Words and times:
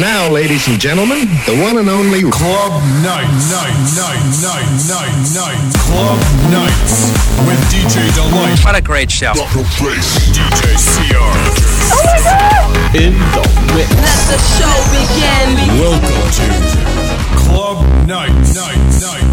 Now, 0.00 0.30
ladies 0.30 0.66
and 0.66 0.80
gentlemen, 0.80 1.28
the 1.44 1.60
one 1.60 1.76
and 1.76 1.90
only 1.90 2.22
Club 2.22 2.72
Nights. 3.04 3.52
Night, 3.52 3.76
night, 4.00 4.24
night, 4.40 4.72
night, 4.88 5.12
night. 5.36 5.60
Club 5.76 6.16
Nights 6.48 7.12
with 7.44 7.60
DJ 7.68 8.08
Delight. 8.14 8.64
What 8.64 8.74
a 8.74 8.80
great 8.80 9.10
show. 9.10 9.34
Dr. 9.34 9.60
Bass. 9.76 10.32
DJ 10.32 10.72
CR. 10.80 11.20
Oh 11.92 12.00
my 12.08 12.16
God! 12.24 12.96
In 12.96 13.12
the 13.12 13.44
mix. 13.76 13.92
Let 13.92 14.20
the 14.32 14.40
show 14.56 14.72
begin. 14.88 15.68
Welcome 15.76 16.32
to 16.32 16.48
Club 17.36 17.84
Night, 18.08 18.32
night, 18.56 18.80
night. 19.04 19.30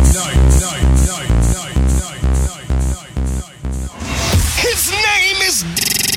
His 4.60 4.92
name 4.92 5.40
is 5.48 5.64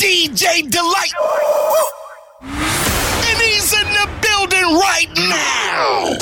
DJ 0.00 0.68
Delight 0.68 1.99
right 4.62 5.08
now. 5.16 6.16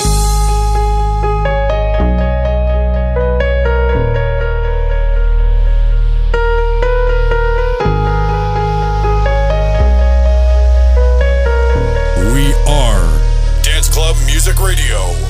We 12.33 12.53
are 12.67 13.19
Dance 13.63 13.89
Club 13.89 14.15
Music 14.25 14.59
Radio. 14.59 15.28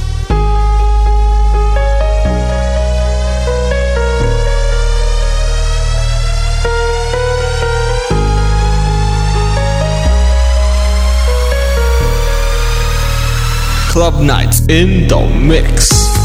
Club 13.89 14.21
Nights 14.21 14.59
in 14.69 15.07
the 15.07 15.19
Mix. 15.35 16.18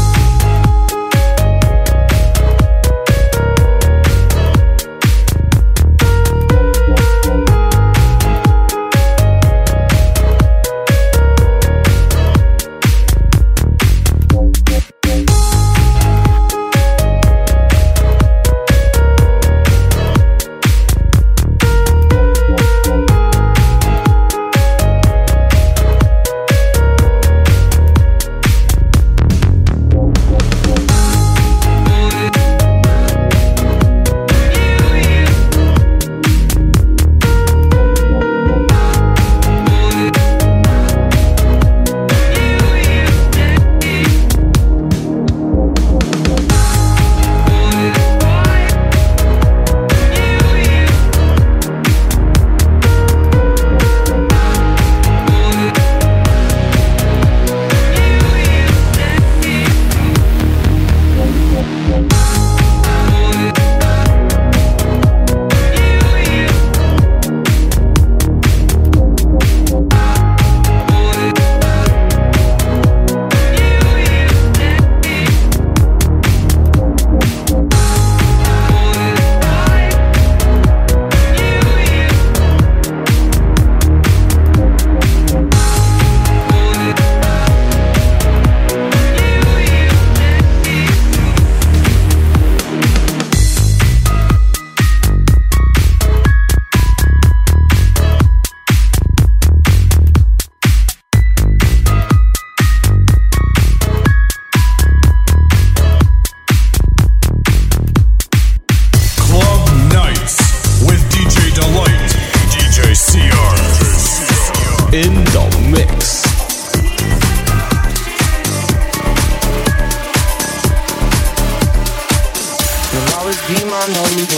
on 123.93 124.15
me. 124.15 124.34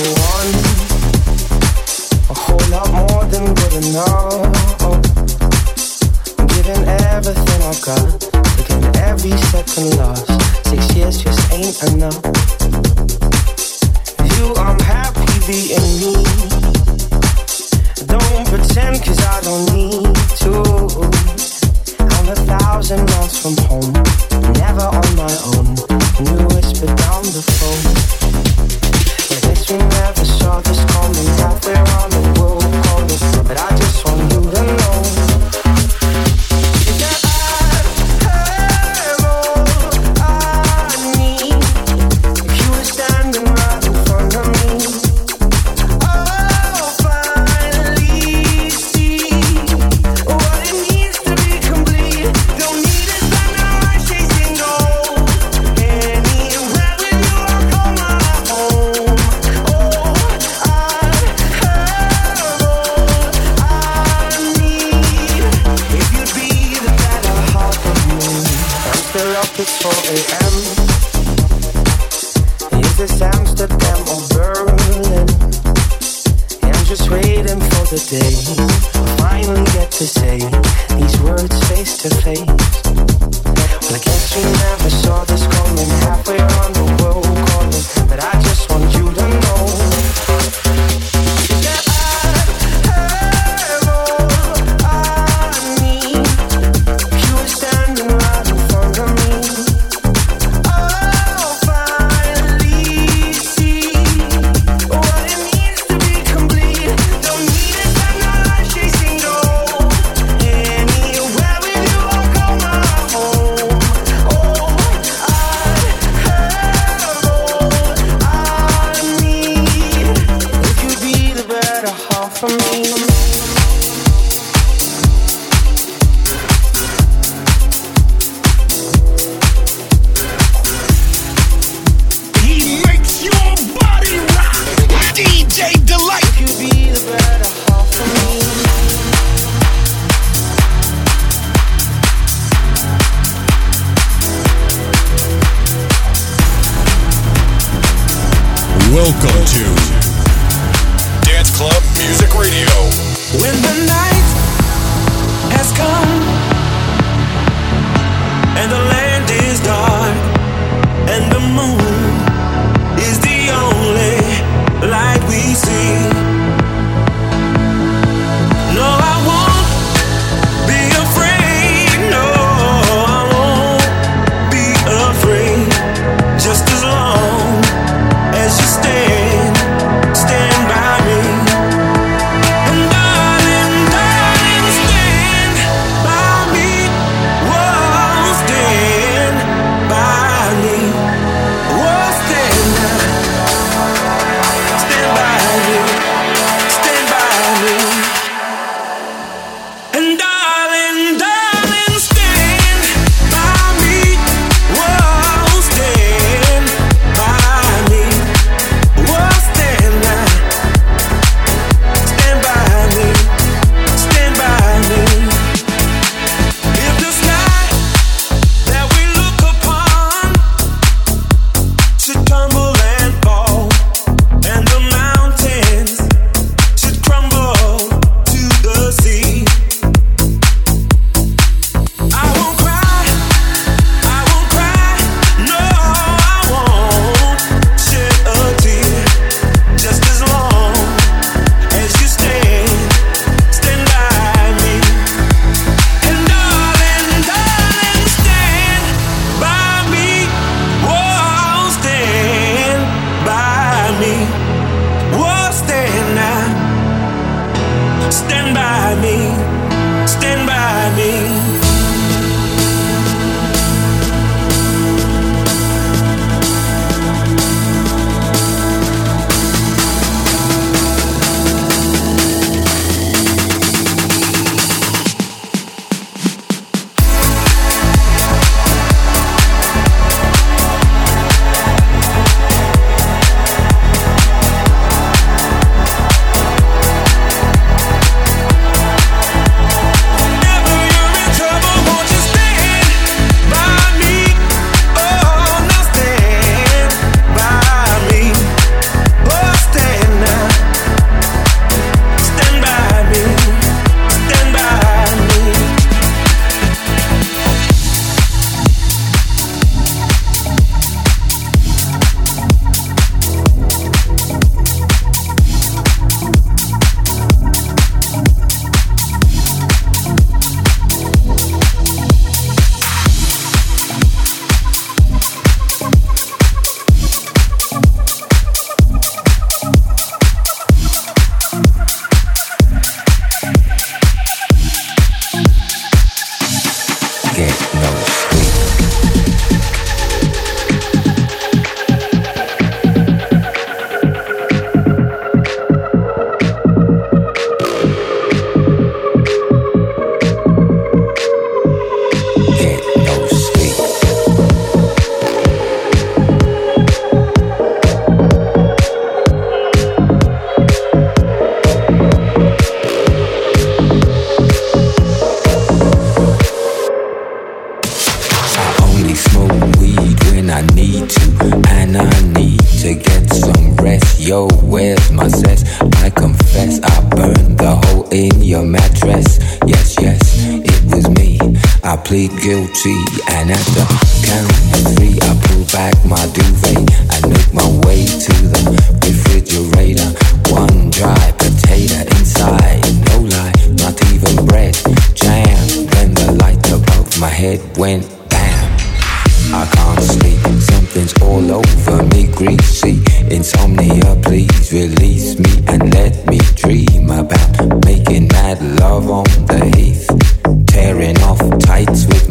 plead 382.07 382.31
guilty, 382.39 383.03
and 383.31 383.51
at 383.51 383.65
the 383.75 383.85
count 384.23 384.49
of 384.71 384.95
three, 384.95 385.19
I 385.21 385.35
pull 385.43 385.65
back 385.73 385.93
my 386.05 386.25
duvet. 386.33 386.86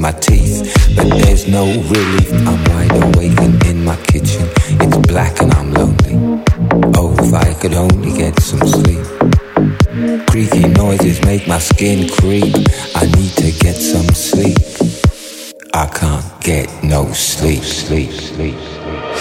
my 0.07 0.13
teeth. 0.21 0.63
But 0.95 1.09
there's 1.19 1.49
no 1.49 1.65
relief. 1.67 2.33
I'm 2.47 2.63
wide 2.71 2.95
awake 3.03 3.39
and 3.41 3.57
in 3.67 3.85
my 3.85 3.97
kitchen. 4.11 4.47
It's 4.83 4.99
black 5.09 5.41
and 5.43 5.53
I'm 5.53 5.73
lonely. 5.73 6.15
Oh, 6.97 7.13
if 7.19 7.35
I 7.35 7.53
could 7.55 7.75
only 7.75 8.13
get 8.17 8.39
some 8.41 8.65
sleep. 8.77 9.05
Creaky 10.31 10.69
noises 10.69 11.21
make 11.25 11.49
my 11.49 11.59
skin 11.59 12.09
creep. 12.19 12.55
I 12.95 13.05
need 13.17 13.33
to 13.43 13.51
get 13.65 13.75
some 13.75 14.11
sleep. 14.15 14.59
I 15.75 15.87
can't 15.87 16.29
get 16.41 16.69
no 16.85 17.13
sleep, 17.13 17.65
sleep, 17.65 18.13
sleep, 18.13 18.59
sleep. 18.61 19.17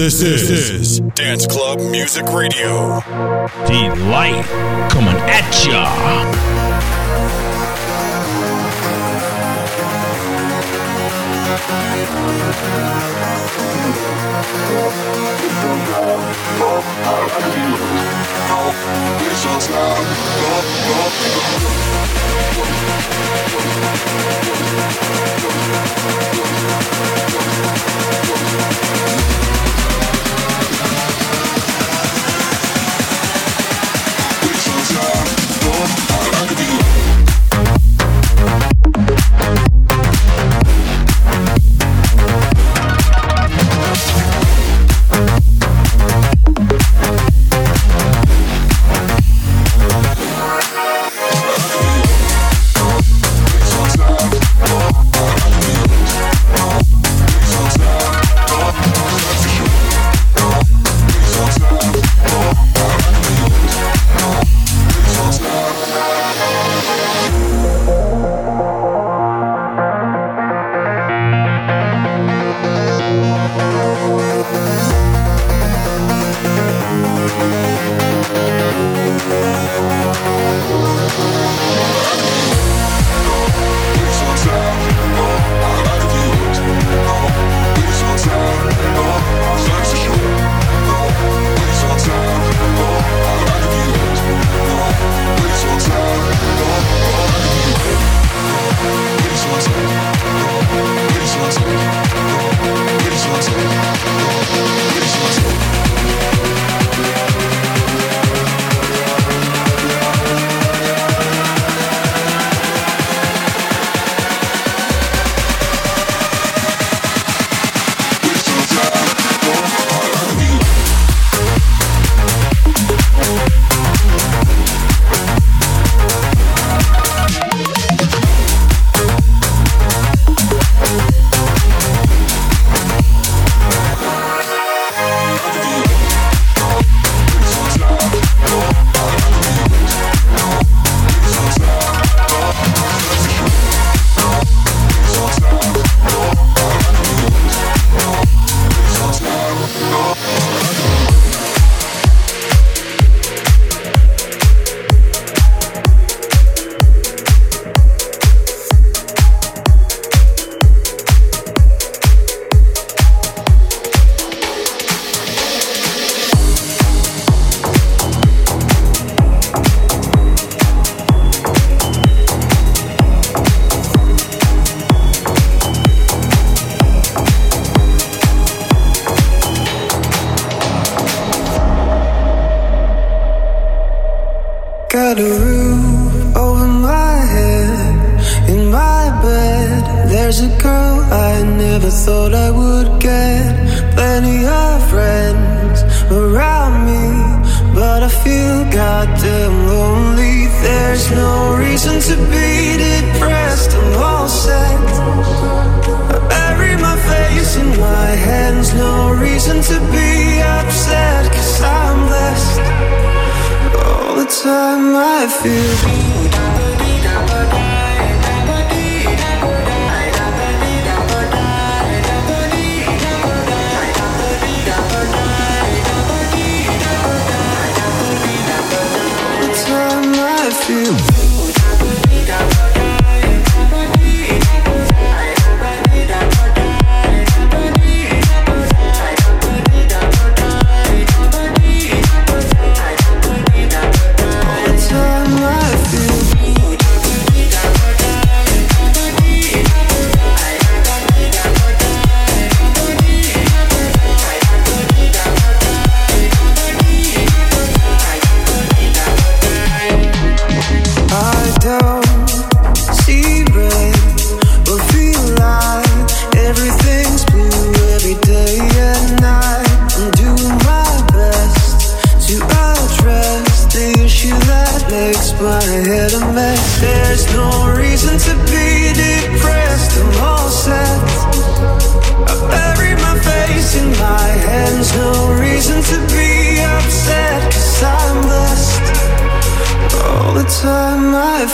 This, 0.00 0.20
this 0.20 0.48
is, 0.48 0.70
is 0.70 1.00
Dance 1.14 1.46
Club 1.46 1.78
Music 1.78 2.24
Radio. 2.32 3.02
Delight 3.66 4.46
coming 4.90 5.14
at 5.28 5.66
ya. 5.66 6.40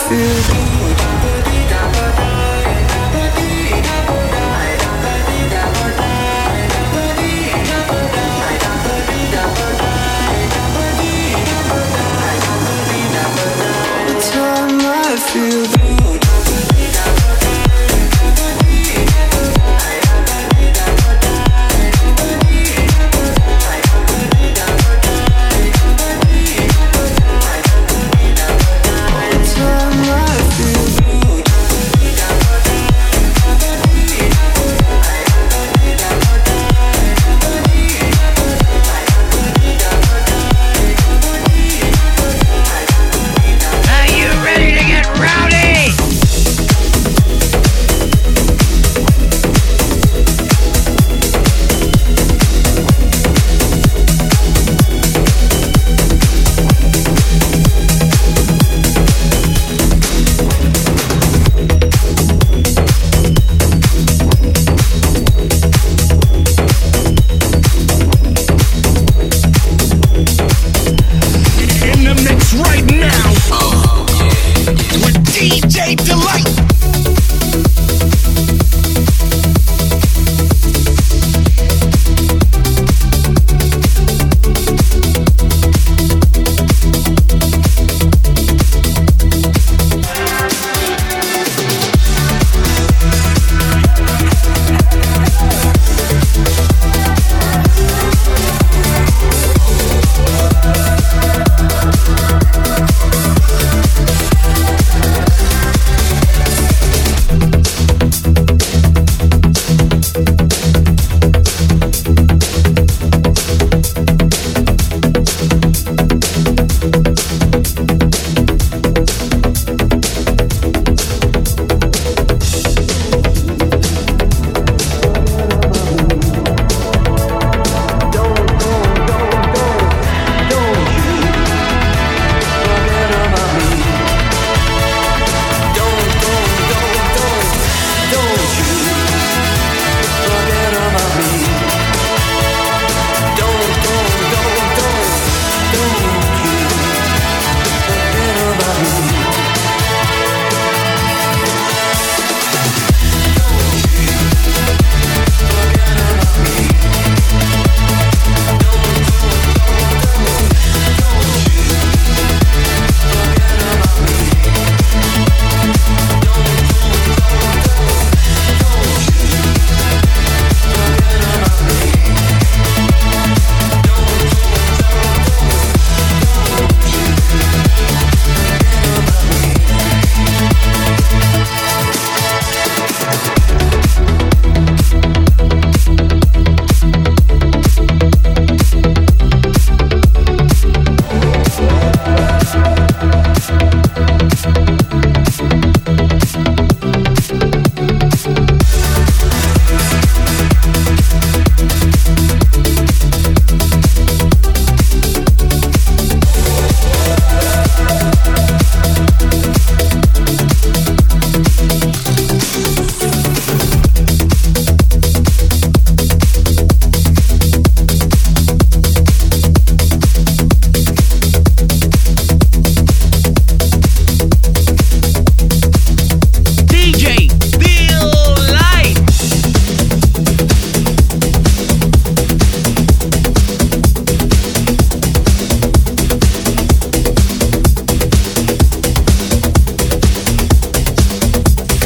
feel 0.09 0.76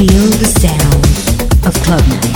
Feel 0.02 0.30
the 0.30 0.46
sound 0.46 1.64
of 1.64 1.80
club 1.84 2.04
nights. 2.08 2.31